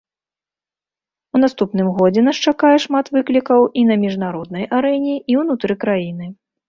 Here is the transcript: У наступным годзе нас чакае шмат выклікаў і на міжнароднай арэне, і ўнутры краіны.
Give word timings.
У 1.37 1.41
наступным 1.43 1.87
годзе 1.99 2.21
нас 2.27 2.35
чакае 2.51 2.73
шмат 2.85 3.05
выклікаў 3.17 3.61
і 3.83 3.87
на 3.91 3.95
міжнароднай 4.07 4.67
арэне, 4.79 5.15
і 5.35 5.37
ўнутры 5.43 5.73
краіны. 5.85 6.25